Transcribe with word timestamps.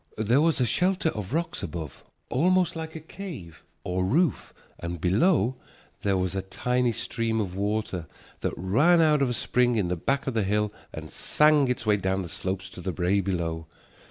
There 0.17 0.41
was 0.41 0.59
a 0.59 0.65
shelter 0.65 1.09
of 1.09 1.31
rocks 1.31 1.61
above, 1.61 2.03
almost 2.31 2.75
like 2.75 2.95
a 2.95 2.99
cave 2.99 3.63
or 3.83 4.03
roof, 4.03 4.51
and 4.79 4.99
below 4.99 5.57
there 6.01 6.17
was 6.17 6.33
a 6.33 6.41
tiny 6.41 6.91
stream 6.91 7.39
of 7.39 7.55
water 7.55 8.07
that 8.39 8.57
ran 8.57 8.99
out 8.99 9.21
of 9.21 9.29
a 9.29 9.33
spring 9.35 9.75
in 9.75 9.89
the 9.89 9.95
back 9.95 10.25
of 10.25 10.33
the 10.33 10.41
hill 10.41 10.73
and 10.91 11.11
sang 11.11 11.67
its 11.67 11.85
way 11.85 11.97
down 11.97 12.23
the 12.23 12.29
slope 12.29 12.63
to 12.63 12.81
the 12.81 12.91
brae 12.91 13.21
below. 13.21 13.67